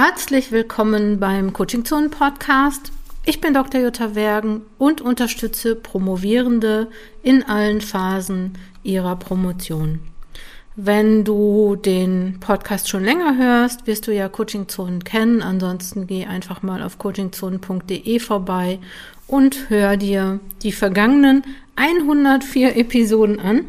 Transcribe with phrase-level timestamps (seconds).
[0.00, 2.92] Herzlich willkommen beim Coaching Zone Podcast.
[3.24, 3.80] Ich bin Dr.
[3.80, 6.86] Jutta Wergen und unterstütze Promovierende
[7.24, 8.52] in allen Phasen
[8.84, 9.98] ihrer Promotion.
[10.76, 15.42] Wenn du den Podcast schon länger hörst, wirst du ja Coaching Zonen kennen.
[15.42, 18.78] Ansonsten geh einfach mal auf coachingzonen.de vorbei
[19.26, 21.42] und hör dir die vergangenen
[21.74, 23.64] 104 Episoden an.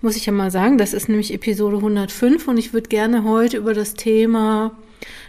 [0.00, 3.58] Muss ich ja mal sagen, das ist nämlich Episode 105 und ich würde gerne heute
[3.58, 4.70] über das Thema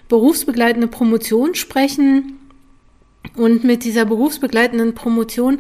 [0.07, 2.39] berufsbegleitende Promotion sprechen.
[3.35, 5.59] Und mit dieser berufsbegleitenden Promotion,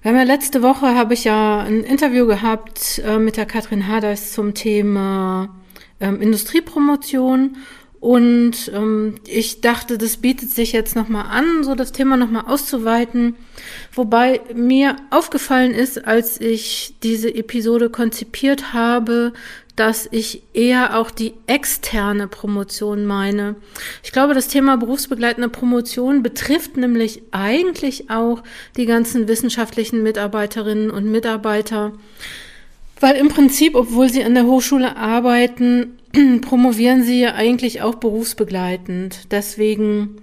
[0.00, 3.86] wir haben ja letzte Woche, habe ich ja ein Interview gehabt äh, mit der Katrin
[3.86, 5.54] Haders zum Thema
[6.00, 7.56] ähm, Industriepromotion.
[8.02, 13.36] Und ähm, ich dachte, das bietet sich jetzt nochmal an, so das Thema nochmal auszuweiten.
[13.94, 19.32] Wobei mir aufgefallen ist, als ich diese Episode konzipiert habe,
[19.76, 23.54] dass ich eher auch die externe Promotion meine.
[24.02, 28.42] Ich glaube, das Thema berufsbegleitende Promotion betrifft nämlich eigentlich auch
[28.76, 31.92] die ganzen wissenschaftlichen Mitarbeiterinnen und Mitarbeiter,
[32.98, 36.00] weil im Prinzip, obwohl sie an der Hochschule arbeiten,
[36.42, 39.32] promovieren sie eigentlich auch berufsbegleitend.
[39.32, 40.16] Deswegen,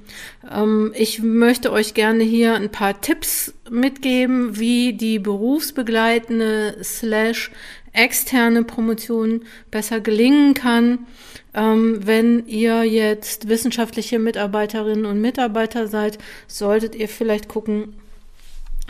[0.52, 7.52] ähm, ich möchte euch gerne hier ein paar Tipps mitgeben, wie die berufsbegleitende slash
[7.94, 11.08] externe Promotion besser gelingen kann.
[11.54, 17.96] Ähm, wenn ihr jetzt wissenschaftliche Mitarbeiterinnen und Mitarbeiter seid, solltet ihr vielleicht gucken,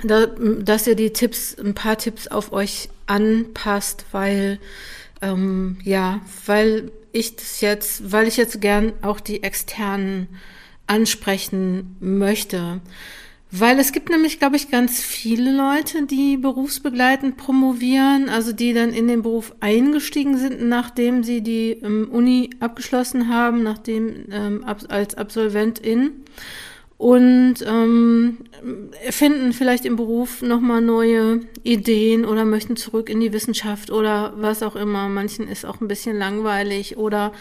[0.04, 4.60] da, dass ihr die Tipps, ein paar Tipps auf euch anpasst, weil
[5.22, 10.28] ähm, ja, weil ich das jetzt, weil ich jetzt gern auch die externen
[10.88, 12.82] ansprechen möchte.
[13.52, 18.94] Weil es gibt nämlich, glaube ich, ganz viele Leute, die berufsbegleitend promovieren, also die dann
[18.94, 25.16] in den Beruf eingestiegen sind, nachdem sie die ähm, Uni abgeschlossen haben, nachdem ähm, als
[25.16, 26.12] Absolventin
[27.00, 28.40] und ähm,
[29.10, 34.62] finden vielleicht im Beruf nochmal neue Ideen oder möchten zurück in die Wissenschaft oder was
[34.62, 35.08] auch immer.
[35.08, 37.32] Manchen ist auch ein bisschen langweilig oder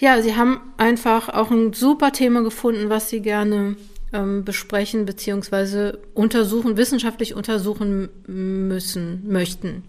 [0.00, 3.76] ja, sie haben einfach auch ein super Thema gefunden, was sie gerne
[4.12, 9.84] ähm, besprechen beziehungsweise untersuchen, wissenschaftlich untersuchen müssen, möchten.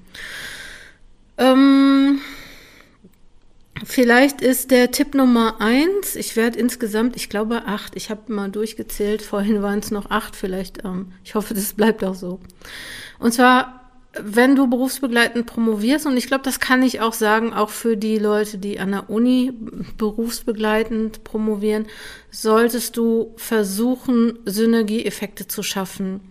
[1.39, 2.19] Ähm,
[3.84, 8.50] vielleicht ist der Tipp Nummer eins, ich werde insgesamt, ich glaube acht, ich habe mal
[8.50, 12.40] durchgezählt, vorhin waren es noch acht, vielleicht, ähm, ich hoffe, das bleibt auch so.
[13.19, 13.86] Und zwar
[14.22, 18.18] wenn du berufsbegleitend promovierst, und ich glaube, das kann ich auch sagen, auch für die
[18.18, 19.53] Leute, die an der Uni
[19.97, 21.88] berufsbegleitend promovieren,
[22.31, 26.22] solltest du versuchen, Synergieeffekte zu schaffen.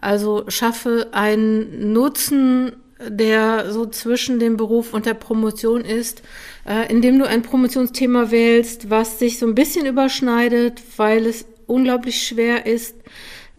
[0.00, 2.72] Also schaffe einen Nutzen,
[3.08, 6.22] der so zwischen dem Beruf und der Promotion ist,
[6.66, 12.22] äh, indem du ein Promotionsthema wählst, was sich so ein bisschen überschneidet, weil es unglaublich
[12.26, 12.94] schwer ist,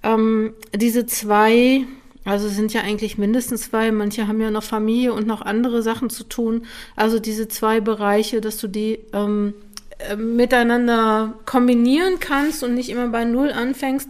[0.03, 1.85] ähm, diese zwei
[2.23, 3.91] also sind ja eigentlich mindestens zwei.
[3.91, 6.65] Manche haben ja noch Familie und noch andere Sachen zu tun.
[6.95, 9.55] Also diese zwei Bereiche, dass du die ähm,
[9.97, 14.09] äh, miteinander kombinieren kannst und nicht immer bei Null anfängst.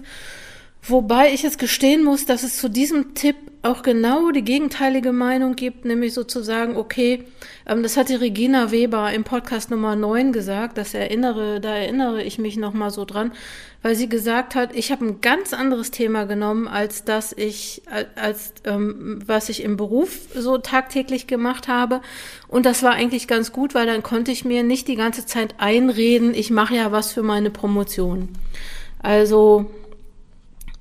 [0.84, 5.56] Wobei ich jetzt gestehen muss, dass es zu diesem Tipp auch genau die gegenteilige Meinung
[5.56, 7.26] gibt, nämlich sozusagen, okay,
[7.68, 12.24] ähm, das hat die Regina Weber im Podcast Nummer 9 gesagt, das erinnere, da erinnere
[12.24, 13.32] ich mich nochmal so dran,
[13.84, 17.84] weil sie gesagt hat, ich habe ein ganz anderes Thema genommen, als das ich,
[18.16, 22.02] als ähm, was ich im Beruf so tagtäglich gemacht habe.
[22.48, 25.56] Und das war eigentlich ganz gut, weil dann konnte ich mir nicht die ganze Zeit
[25.60, 28.30] einreden, ich mache ja was für meine Promotion.
[29.04, 29.72] Also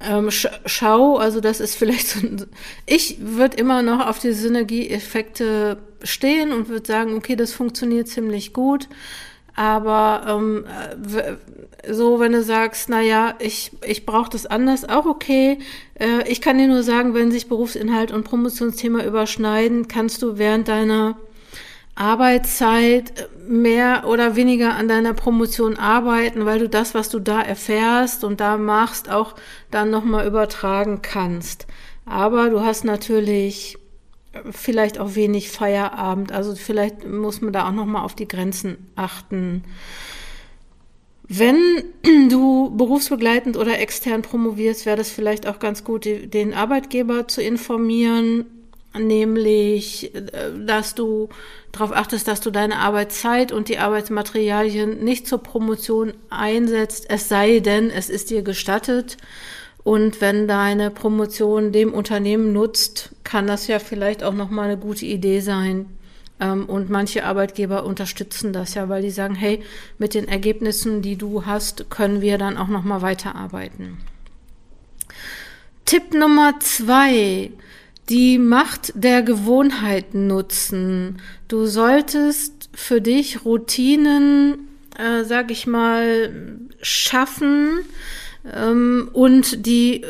[0.00, 2.20] ähm, sch schau, also das ist vielleicht so,
[2.86, 8.52] ich würde immer noch auf die Synergieeffekte stehen und würde sagen, okay, das funktioniert ziemlich
[8.52, 8.88] gut.
[9.54, 10.64] Aber ähm,
[11.88, 15.58] so, wenn du sagst, na ja, ich, ich brauche das anders, auch okay.
[15.98, 20.68] Äh, ich kann dir nur sagen, wenn sich Berufsinhalt und Promotionsthema überschneiden, kannst du während
[20.68, 21.18] deiner
[21.94, 28.24] Arbeitszeit mehr oder weniger an deiner Promotion arbeiten, weil du das, was du da erfährst
[28.24, 29.34] und da machst, auch
[29.70, 31.66] dann nochmal übertragen kannst.
[32.06, 33.76] Aber du hast natürlich
[34.50, 36.32] vielleicht auch wenig Feierabend.
[36.32, 39.64] Also vielleicht muss man da auch nochmal auf die Grenzen achten.
[41.28, 41.58] Wenn
[42.28, 48.46] du berufsbegleitend oder extern promovierst, wäre das vielleicht auch ganz gut, den Arbeitgeber zu informieren,
[48.98, 50.20] nämlich, äh,
[50.66, 51.28] dass du
[51.72, 57.60] darauf achtest, dass du deine Arbeitszeit und die Arbeitsmaterialien nicht zur Promotion einsetzt, es sei
[57.60, 59.16] denn, es ist dir gestattet.
[59.82, 65.06] Und wenn deine Promotion dem Unternehmen nutzt, kann das ja vielleicht auch nochmal eine gute
[65.06, 65.86] Idee sein,
[66.40, 69.62] Ähm, und manche Arbeitgeber unterstützen das ja, weil die sagen, hey,
[69.98, 73.98] mit den Ergebnissen, die du hast, können wir dann auch nochmal weiterarbeiten.
[75.84, 77.50] Tipp Nummer zwei,
[78.10, 81.22] die Macht der Gewohnheit nutzen.
[81.48, 84.68] Du solltest für dich Routinen,
[84.98, 86.32] äh, sag ich mal,
[86.82, 87.80] schaffen,
[88.54, 90.06] ähm, und die äh,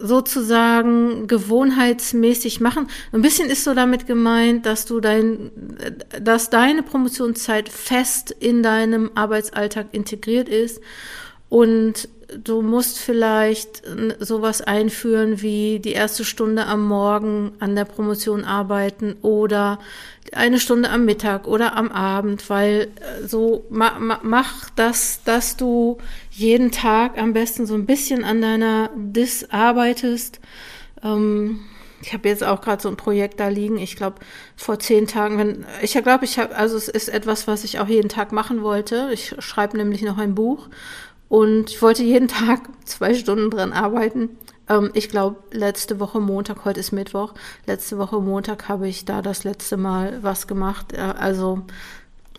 [0.00, 2.88] sozusagen gewohnheitsmäßig machen.
[3.12, 8.62] Ein bisschen ist so damit gemeint, dass du dein, äh, dass deine Promotionszeit fest in
[8.62, 10.80] deinem Arbeitsalltag integriert ist
[11.48, 12.08] und
[12.42, 13.82] du musst vielleicht
[14.18, 19.78] sowas einführen wie die erste Stunde am Morgen an der Promotion arbeiten oder
[20.32, 25.56] eine Stunde am Mittag oder am Abend, weil äh, so ma, ma, mach das, dass
[25.56, 25.98] du
[26.30, 30.40] jeden Tag am besten so ein bisschen an deiner Dis arbeitest.
[31.04, 31.60] Ähm,
[32.02, 33.78] ich habe jetzt auch gerade so ein Projekt da liegen.
[33.78, 34.16] Ich glaube,
[34.56, 37.88] vor zehn Tagen, wenn ich glaube, ich habe, also es ist etwas, was ich auch
[37.88, 39.10] jeden Tag machen wollte.
[39.12, 40.68] Ich schreibe nämlich noch ein Buch
[41.28, 44.30] und ich wollte jeden Tag zwei Stunden dran arbeiten.
[44.68, 47.34] Ähm, ich glaube, letzte Woche Montag, heute ist Mittwoch,
[47.66, 50.92] letzte Woche Montag habe ich da das letzte Mal was gemacht.
[50.92, 51.62] Äh, also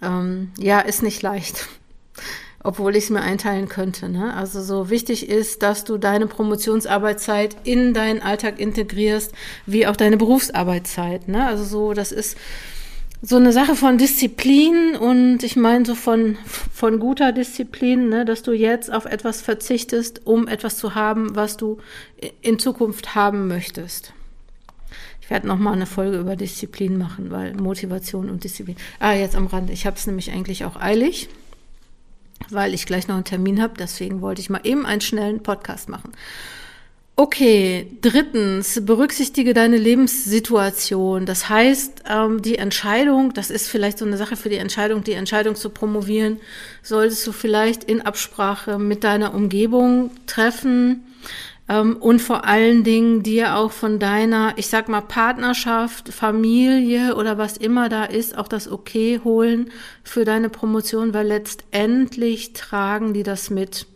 [0.02, 1.68] ähm, ja, ist nicht leicht.
[2.64, 4.10] Obwohl ich es mir einteilen könnte.
[4.10, 4.34] Ne?
[4.34, 9.32] Also so wichtig ist, dass du deine Promotionsarbeitszeit in deinen Alltag integrierst,
[9.66, 11.28] wie auch deine Berufsarbeitszeit.
[11.28, 11.46] Ne?
[11.46, 12.36] Also so, das ist
[13.22, 18.44] so eine Sache von Disziplin und ich meine so von, von guter Disziplin, ne, dass
[18.44, 21.80] du jetzt auf etwas verzichtest, um etwas zu haben, was du
[22.42, 24.14] in Zukunft haben möchtest.
[25.22, 28.78] Ich werde nochmal eine Folge über Disziplin machen, weil Motivation und Disziplin.
[29.00, 29.70] Ah, jetzt am Rand.
[29.72, 31.28] Ich habe es nämlich eigentlich auch eilig,
[32.50, 33.74] weil ich gleich noch einen Termin habe.
[33.78, 36.14] Deswegen wollte ich mal eben einen schnellen Podcast machen.
[37.20, 41.26] Okay, drittens, berücksichtige deine Lebenssituation.
[41.26, 45.14] Das heißt, ähm, die Entscheidung, das ist vielleicht so eine Sache für die Entscheidung, die
[45.14, 46.40] Entscheidung zu promovieren,
[46.84, 51.08] solltest du vielleicht in Absprache mit deiner Umgebung treffen
[51.68, 57.40] ähm, und vor allen Dingen dir auch von deiner, ich sag mal, Partnerschaft, Familie oder
[57.40, 59.72] was immer da ist, auch das Okay holen
[60.04, 63.88] für deine Promotion, weil letztendlich tragen die das mit.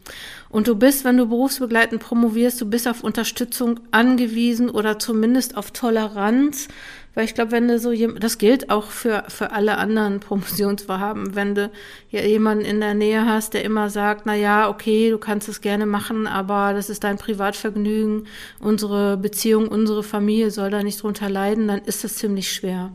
[0.51, 5.71] Und du bist, wenn du berufsbegleitend promovierst, du bist auf Unterstützung angewiesen oder zumindest auf
[5.71, 6.67] Toleranz.
[7.13, 11.35] Weil ich glaube, wenn du so jemand, das gilt auch für, für alle anderen Promotionsvorhaben,
[11.35, 11.69] wenn du
[12.09, 15.61] ja jemanden in der Nähe hast, der immer sagt, na ja, okay, du kannst es
[15.61, 18.27] gerne machen, aber das ist dein Privatvergnügen,
[18.59, 22.91] unsere Beziehung, unsere Familie soll da nicht drunter leiden, dann ist das ziemlich schwer.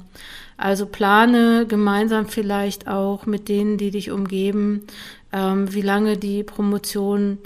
[0.57, 4.87] Also plane gemeinsam vielleicht auch mit denen, die dich umgeben,
[5.33, 7.39] ähm, wie lange die Promotion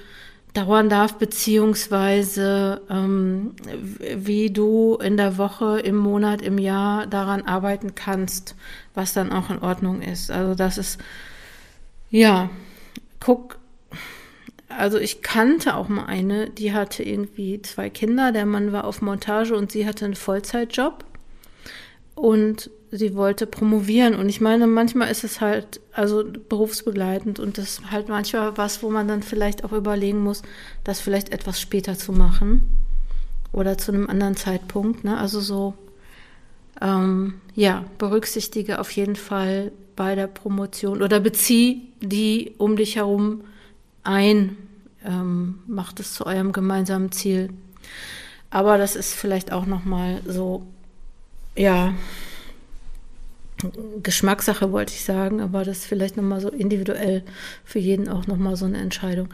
[0.54, 3.54] dauern darf, beziehungsweise ähm,
[3.98, 8.56] wie du in der Woche, im Monat, im Jahr daran arbeiten kannst,
[8.94, 10.30] was dann auch in Ordnung ist.
[10.30, 11.00] Also das ist,
[12.10, 12.50] ja,
[13.20, 13.58] guck,
[14.68, 19.02] also ich kannte auch mal eine, die hatte irgendwie zwei Kinder, der Mann war auf
[19.02, 21.04] Montage und sie hatte einen Vollzeitjob.
[22.20, 24.14] Und sie wollte promovieren.
[24.14, 28.82] Und ich meine, manchmal ist es halt, also berufsbegleitend und das ist halt manchmal was,
[28.82, 30.42] wo man dann vielleicht auch überlegen muss,
[30.84, 32.68] das vielleicht etwas später zu machen
[33.52, 35.04] oder zu einem anderen Zeitpunkt.
[35.04, 35.16] Ne?
[35.16, 35.74] Also so,
[36.80, 43.42] ähm, ja, berücksichtige auf jeden Fall bei der Promotion oder bezieh die um dich herum
[44.02, 44.56] ein.
[45.02, 47.48] Ähm, macht es zu eurem gemeinsamen Ziel.
[48.50, 50.66] Aber das ist vielleicht auch nochmal so,
[51.56, 51.94] ja,
[54.02, 57.22] Geschmackssache wollte ich sagen, aber das ist vielleicht nochmal so individuell
[57.64, 59.28] für jeden auch nochmal so eine Entscheidung.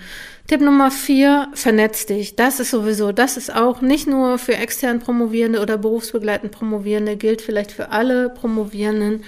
[0.46, 2.36] Tipp Nummer vier, vernetz dich.
[2.36, 7.42] Das ist sowieso, das ist auch nicht nur für extern Promovierende oder berufsbegleitend Promovierende, gilt
[7.42, 9.22] vielleicht für alle Promovierenden.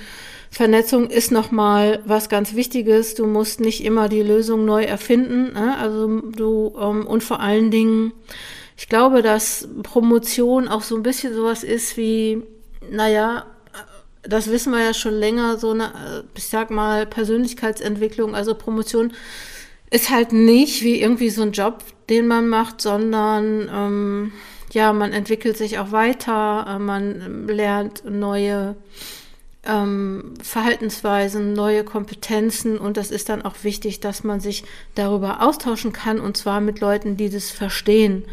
[0.51, 3.15] Vernetzung ist nochmal was ganz Wichtiges.
[3.15, 5.53] Du musst nicht immer die Lösung neu erfinden.
[5.53, 5.77] Ne?
[5.79, 8.13] Also du, ähm, und vor allen Dingen,
[8.77, 12.43] ich glaube, dass Promotion auch so ein bisschen sowas ist wie,
[12.91, 13.47] naja,
[14.23, 19.13] das wissen wir ja schon länger, so eine, ich sag mal, Persönlichkeitsentwicklung, also Promotion
[19.91, 24.33] ist halt nicht wie irgendwie so ein Job, den man macht, sondern ähm,
[24.73, 28.77] ja, man entwickelt sich auch weiter, äh, man lernt neue
[29.65, 34.65] ähm, Verhaltensweisen, neue Kompetenzen und das ist dann auch wichtig, dass man sich
[34.95, 38.25] darüber austauschen kann und zwar mit Leuten, die das verstehen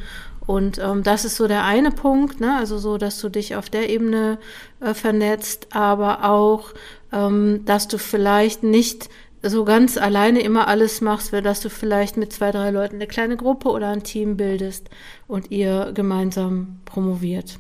[0.48, 2.56] und ähm, das ist so der eine Punkt, ne?
[2.58, 4.38] also so, dass du dich auf der Ebene
[4.80, 6.74] äh, vernetzt, aber auch,
[7.12, 9.10] ähm, dass du vielleicht nicht
[9.42, 13.08] so ganz alleine immer alles machst, weil dass du vielleicht mit zwei, drei Leuten eine
[13.08, 14.90] kleine Gruppe oder ein Team bildest
[15.28, 17.60] und ihr gemeinsam promoviert.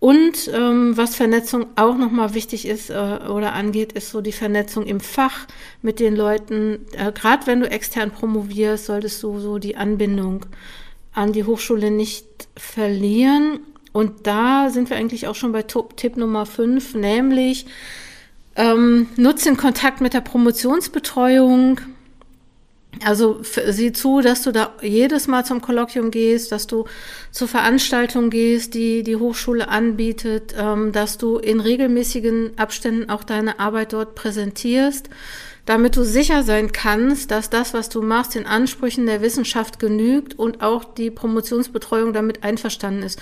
[0.00, 4.86] Und ähm, was Vernetzung auch nochmal wichtig ist äh, oder angeht, ist so die Vernetzung
[4.86, 5.46] im Fach
[5.82, 6.86] mit den Leuten.
[6.92, 10.46] Äh, Gerade wenn du extern promovierst, solltest du so die Anbindung
[11.18, 13.60] an die Hochschule nicht verlieren.
[13.92, 17.66] Und da sind wir eigentlich auch schon bei Tipp Nummer 5, nämlich
[18.54, 21.80] ähm, nutze den Kontakt mit der Promotionsbetreuung.
[23.04, 26.86] Also sieh zu, dass du da jedes Mal zum Kolloquium gehst, dass du
[27.30, 33.60] zur Veranstaltung gehst, die die Hochschule anbietet, ähm, dass du in regelmäßigen Abständen auch deine
[33.60, 35.10] Arbeit dort präsentierst,
[35.68, 40.38] damit du sicher sein kannst, dass das, was du machst, den Ansprüchen der Wissenschaft genügt
[40.38, 43.20] und auch die Promotionsbetreuung damit einverstanden ist.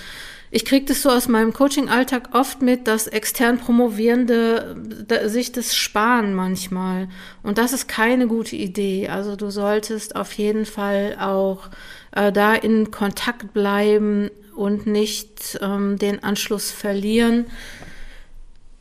[0.49, 4.77] Ich kriege das so aus meinem Coaching-Alltag oft mit, dass extern Promovierende
[5.25, 7.09] sich das sparen manchmal.
[7.43, 9.09] Und das ist keine gute Idee.
[9.09, 11.69] Also du solltest auf jeden Fall auch
[12.13, 17.47] äh, da in Kontakt bleiben und nicht ähm, den Anschluss verlieren.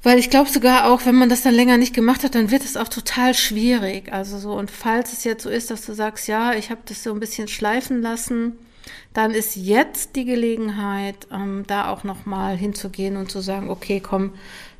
[0.07, 2.65] Weil ich glaube sogar auch, wenn man das dann länger nicht gemacht hat, dann wird
[2.65, 4.13] es auch total schwierig.
[4.13, 7.03] Also so, und falls es jetzt so ist, dass du sagst, ja, ich habe das
[7.03, 8.57] so ein bisschen schleifen lassen,
[9.15, 14.35] dann ist jetzt die Gelegenheit, ähm, da auch nochmal hinzugehen und zu sagen, okay, komm,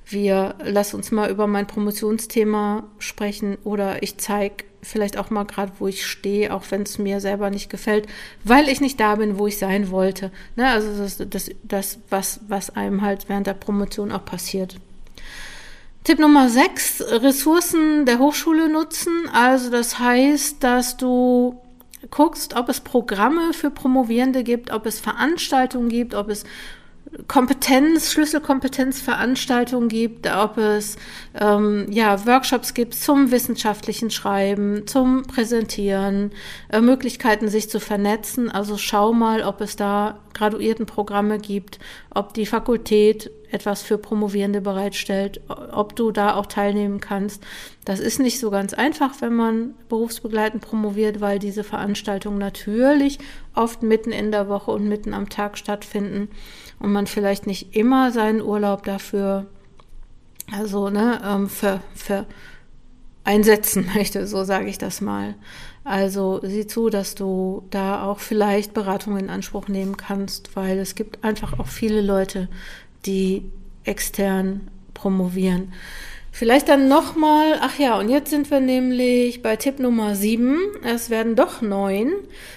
[0.05, 5.73] wir lass uns mal über mein Promotionsthema sprechen oder ich zeige vielleicht auch mal gerade,
[5.81, 8.07] wo ich stehe, auch wenn es mir selber nicht gefällt,
[8.45, 10.31] weil ich nicht da bin, wo ich sein wollte.
[10.55, 10.69] Ne?
[10.69, 14.77] Also das, das, das was, was einem halt während der Promotion auch passiert.
[16.07, 19.29] Tipp Nummer 6, Ressourcen der Hochschule nutzen.
[19.33, 21.61] Also das heißt, dass du
[22.13, 26.45] guckst, ob es Programme für Promovierende gibt, ob es Veranstaltungen gibt, ob es
[27.27, 30.97] Kompetenz, Schlüsselkompetenzveranstaltungen gibt, ob es
[31.35, 36.31] ähm, ja, Workshops gibt zum wissenschaftlichen Schreiben, zum Präsentieren,
[36.69, 38.49] äh, Möglichkeiten, sich zu vernetzen.
[38.49, 45.41] Also schau mal, ob es da Graduiertenprogramme gibt, ob die Fakultät etwas für Promovierende bereitstellt,
[45.49, 47.43] ob du da auch teilnehmen kannst.
[47.85, 53.19] Das ist nicht so ganz einfach, wenn man berufsbegleitend promoviert, weil diese Veranstaltungen natürlich
[53.55, 56.29] oft mitten in der Woche und mitten am Tag stattfinden
[56.79, 59.47] und man vielleicht nicht immer seinen Urlaub dafür,
[60.53, 62.27] also ne, ähm, für, für
[63.27, 65.35] einsetzen möchte, so sage ich das mal.
[65.85, 70.95] Also sieh zu, dass du da auch vielleicht Beratung in Anspruch nehmen kannst, weil es
[70.97, 72.49] gibt einfach auch viele Leute,
[73.05, 73.43] die
[73.85, 75.73] extern promovieren.
[76.33, 80.59] Vielleicht dann nochmal, ach ja, und jetzt sind wir nämlich bei Tipp Nummer 7.
[80.85, 82.13] Es werden doch neun.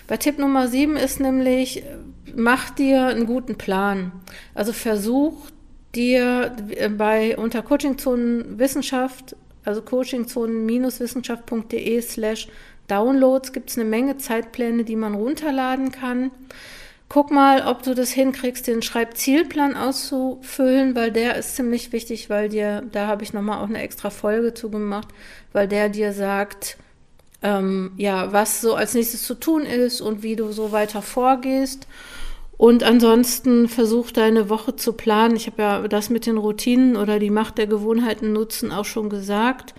[0.05, 1.83] Bei Tipp Nummer 7 ist nämlich,
[2.35, 4.11] mach dir einen guten Plan.
[4.53, 5.47] Also versuch
[5.95, 6.53] dir
[6.97, 12.49] bei unter Coachingzonen Wissenschaft, also coachingzonen-wissenschaft.de slash
[12.89, 16.31] Downloads gibt es eine Menge Zeitpläne, die man runterladen kann.
[17.09, 22.49] Guck mal, ob du das hinkriegst, den Schreibzielplan auszufüllen, weil der ist ziemlich wichtig, weil
[22.49, 25.07] dir, da habe ich nochmal auch eine extra Folge zu gemacht,
[25.51, 26.77] weil der dir sagt,
[27.41, 31.87] ähm, ja, was so als nächstes zu tun ist und wie du so weiter vorgehst.
[32.57, 35.35] Und ansonsten versuch deine Woche zu planen.
[35.35, 39.09] Ich habe ja das mit den Routinen oder die Macht der Gewohnheiten nutzen auch schon
[39.09, 39.73] gesagt.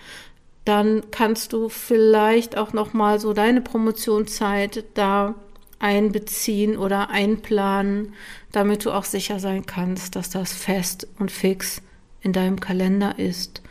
[0.65, 5.37] Dann kannst du vielleicht auch noch mal so deine Promotionszeit da
[5.81, 8.13] einbeziehen oder einplanen,
[8.53, 11.83] damit du auch sicher sein kannst, dass das fest und fix
[12.21, 13.63] in deinem Kalender ist.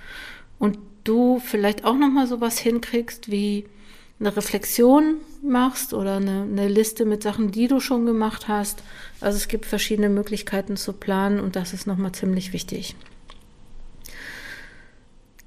[0.57, 3.65] Und du vielleicht auch noch mal sowas hinkriegst wie
[4.19, 8.83] eine Reflexion machst oder eine, eine, Liste mit Sachen, die du schon gemacht hast.
[9.21, 12.95] Also es gibt verschiedene Möglichkeiten zu planen und das ist nochmal ziemlich wichtig.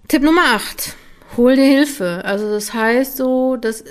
[0.09, 0.97] Tipp Nummer 8.
[1.37, 2.23] Hol dir Hilfe.
[2.25, 3.85] Also das heißt so, dass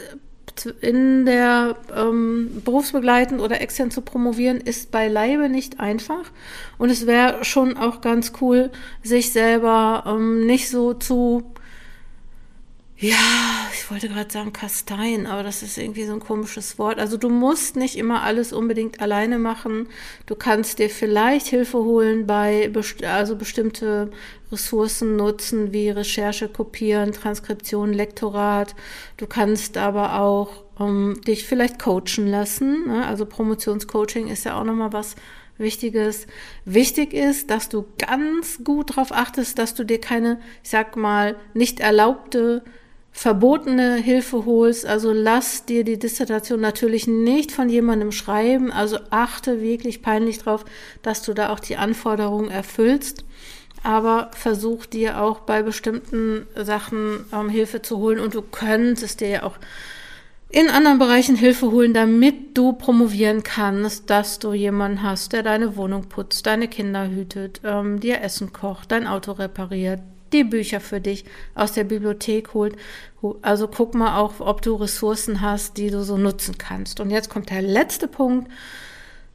[0.65, 6.31] in der ähm, berufsbegleitend oder extern zu promovieren, ist beileibe nicht einfach.
[6.77, 8.71] Und es wäre schon auch ganz cool,
[9.03, 11.43] sich selber ähm, nicht so zu
[13.01, 13.17] ja,
[13.73, 16.99] ich wollte gerade sagen Kastein, aber das ist irgendwie so ein komisches Wort.
[16.99, 19.87] Also du musst nicht immer alles unbedingt alleine machen.
[20.27, 24.11] Du kannst dir vielleicht Hilfe holen bei best also bestimmte
[24.51, 28.75] Ressourcen nutzen wie Recherche, Kopieren, Transkription, Lektorat.
[29.17, 32.87] Du kannst aber auch ähm, dich vielleicht coachen lassen.
[32.87, 33.05] Ne?
[33.05, 35.15] Also Promotionscoaching ist ja auch nochmal was
[35.57, 36.27] Wichtiges.
[36.65, 41.35] Wichtig ist, dass du ganz gut darauf achtest, dass du dir keine, ich sag mal,
[41.53, 42.63] nicht erlaubte
[43.11, 44.85] verbotene Hilfe holst.
[44.85, 48.71] Also lass dir die Dissertation natürlich nicht von jemandem schreiben.
[48.71, 50.65] Also achte wirklich peinlich drauf,
[51.01, 53.25] dass du da auch die Anforderungen erfüllst.
[53.83, 59.29] Aber versuch dir auch bei bestimmten Sachen ähm, Hilfe zu holen und du könntest dir
[59.29, 59.57] ja auch
[60.49, 65.77] in anderen Bereichen Hilfe holen, damit du promovieren kannst, dass du jemanden hast, der deine
[65.77, 70.01] Wohnung putzt, deine Kinder hütet, ähm, dir Essen kocht, dein Auto repariert,
[70.33, 71.23] die Bücher für dich
[71.55, 72.75] aus der Bibliothek holt.
[73.41, 76.99] Also guck mal auch, ob du Ressourcen hast, die du so nutzen kannst.
[76.99, 78.51] Und jetzt kommt der letzte Punkt.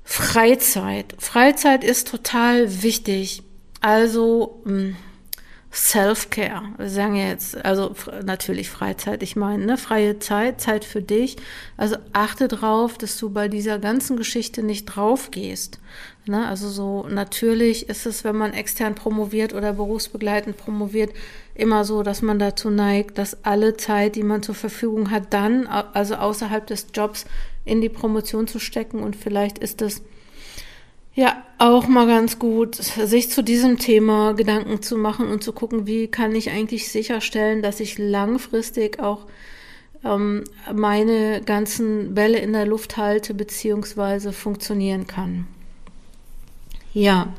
[0.05, 1.15] Freizeit.
[1.19, 3.43] Freizeit ist total wichtig.
[3.87, 4.97] Also, hm,
[5.73, 6.63] Self-Care.
[6.77, 11.37] Wir sagen ja jetzt, also natürlich Freizeit, ich meine, ne, freie Zeit, Zeit für dich.
[11.77, 15.79] Also achte drauf, dass du bei dieser ganzen Geschichte nicht drauf gehst.
[16.27, 16.49] Ne?
[16.49, 21.13] Also so natürlich ist es, wenn man extern promoviert oder berufsbegleitend promoviert,
[21.55, 25.69] immer so, dass man dazu neigt, dass alle Zeit, die man zur Verfügung hat, dann,
[25.69, 27.25] also außerhalb des Jobs,
[27.65, 28.99] in die Promotion zu stecken.
[28.99, 30.03] Und vielleicht ist es
[31.17, 35.87] ja, auch mal ganz gut, sich zu diesem Thema Gedanken zu machen und zu gucken,
[35.87, 39.27] wie kann ich eigentlich sicherstellen, dass ich langfristig auch
[40.05, 45.47] ähm, meine ganzen Bälle in der Luft halte beziehungsweise funktionieren kann.
[46.93, 47.33] Ja,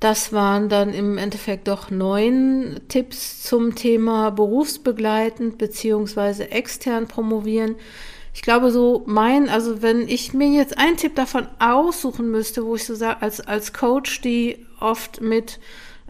[0.00, 7.74] das waren dann im Endeffekt doch neun Tipps zum Thema berufsbegleitend beziehungsweise extern promovieren
[8.36, 12.74] ich glaube so mein, also wenn ich mir jetzt einen Tipp davon aussuchen müsste, wo
[12.74, 15.58] ich so sage, als, als Coach, die oft mit,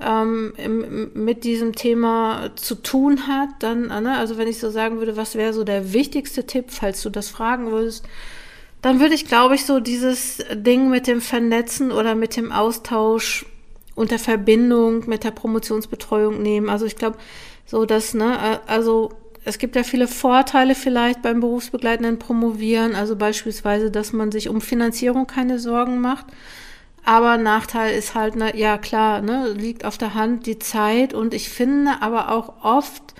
[0.01, 5.17] ähm, mit diesem Thema zu tun hat, dann, ne, also wenn ich so sagen würde,
[5.17, 8.05] was wäre so der wichtigste Tipp, falls du das fragen würdest,
[8.83, 13.47] dann würde ich, glaube ich, so dieses Ding mit dem Vernetzen oder mit dem Austausch
[13.95, 16.71] und der Verbindung mit der Promotionsbetreuung nehmen.
[16.71, 17.19] Also ich glaube,
[17.67, 19.13] so dass, ne, also
[19.47, 24.61] es gibt ja viele Vorteile vielleicht beim berufsbegleitenden Promovieren, also beispielsweise, dass man sich um
[24.61, 26.27] Finanzierung keine Sorgen macht.
[27.05, 31.33] Aber Nachteil ist halt, ne, ja klar, ne, liegt auf der Hand die Zeit und
[31.33, 33.15] ich finde aber auch oft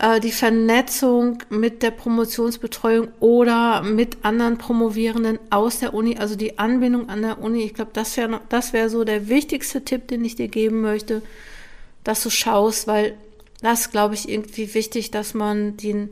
[0.00, 6.58] äh, die Vernetzung mit der Promotionsbetreuung oder mit anderen Promovierenden aus der Uni, also die
[6.58, 7.62] Anbindung an der Uni.
[7.62, 11.22] Ich glaube, das wäre das wäre so der wichtigste Tipp, den ich dir geben möchte,
[12.02, 13.14] dass du schaust, weil
[13.62, 16.10] das glaube ich irgendwie wichtig, dass man den,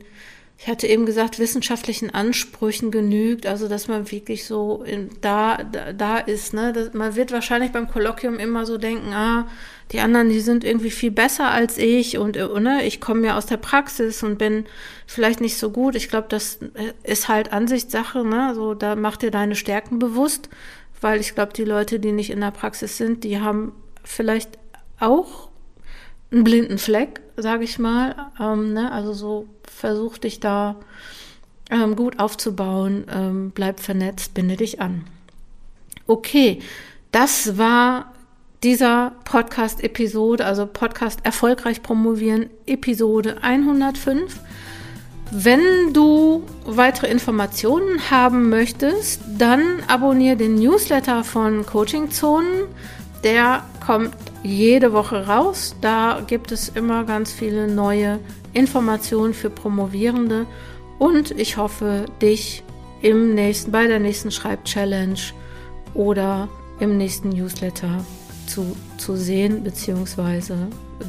[0.57, 5.93] ich hatte eben gesagt, wissenschaftlichen Ansprüchen genügt, also dass man wirklich so in, da, da,
[5.93, 6.53] da ist.
[6.53, 6.73] Ne?
[6.73, 9.47] Das, man wird wahrscheinlich beim Kolloquium immer so denken, ah,
[9.91, 13.47] die anderen, die sind irgendwie viel besser als ich und ne, ich komme ja aus
[13.47, 14.65] der Praxis und bin
[15.07, 15.95] vielleicht nicht so gut.
[15.95, 16.59] Ich glaube, das
[17.03, 18.23] ist halt Ansichtssache.
[18.23, 18.53] Ne?
[18.53, 20.49] So, da mach dir deine Stärken bewusst,
[21.01, 23.71] weil ich glaube, die Leute, die nicht in der Praxis sind, die haben
[24.03, 24.59] vielleicht
[24.99, 25.49] auch
[26.31, 28.31] einen blinden Fleck, sage ich mal.
[28.39, 28.91] Ähm, ne?
[28.91, 30.75] Also so versuch dich da
[31.69, 35.05] ähm, gut aufzubauen, ähm, bleib vernetzt, binde dich an.
[36.07, 36.59] Okay,
[37.11, 38.13] das war
[38.63, 44.39] dieser Podcast-Episode, also Podcast Erfolgreich Promovieren, Episode 105.
[45.31, 52.65] Wenn du weitere Informationen haben möchtest, dann abonniere den Newsletter von Coaching Zonen.
[53.23, 55.75] Der kommt jede Woche raus.
[55.81, 58.19] Da gibt es immer ganz viele neue
[58.53, 60.45] Informationen für Promovierende
[60.97, 62.63] und ich hoffe, dich
[63.01, 65.19] im nächsten, bei der nächsten Schreibchallenge
[65.93, 66.49] oder
[66.79, 68.03] im nächsten Newsletter
[68.47, 70.53] zu, zu sehen bzw.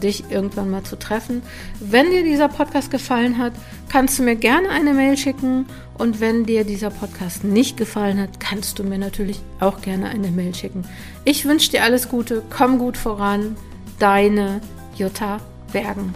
[0.02, 1.42] dich irgendwann mal zu treffen.
[1.80, 3.52] Wenn dir dieser Podcast gefallen hat,
[3.88, 5.66] kannst du mir gerne eine Mail schicken
[5.98, 10.30] und wenn dir dieser Podcast nicht gefallen hat, kannst du mir natürlich auch gerne eine
[10.30, 10.84] Mail schicken.
[11.24, 13.56] Ich wünsche dir alles Gute, komm gut voran,
[13.98, 14.60] deine
[14.96, 15.40] Jutta
[15.72, 16.14] Bergen.